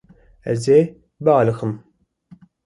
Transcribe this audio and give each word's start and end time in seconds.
Ez 0.51 0.61
ê 0.79 0.81
bialiqim. 1.23 1.73